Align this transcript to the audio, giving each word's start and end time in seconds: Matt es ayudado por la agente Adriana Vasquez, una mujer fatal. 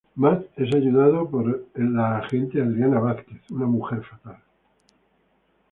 Matt 0.15 0.47
es 0.55 0.73
ayudado 0.73 1.29
por 1.29 1.67
la 1.75 2.17
agente 2.17 2.59
Adriana 2.59 2.99
Vasquez, 2.99 3.39
una 3.51 3.67
mujer 3.67 4.01
fatal. 4.03 4.41